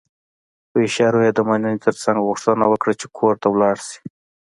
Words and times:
په 0.69 0.77
اشارو 0.87 1.19
يې 1.25 1.31
د 1.35 1.39
مننې 1.49 1.75
ترڅنګ 1.85 2.17
غوښتنه 2.27 2.63
وکړه 2.67 2.93
چې 2.99 3.07
کور 3.17 3.33
ته 3.41 3.47
لاړ 3.61 3.77
شي. 3.87 3.99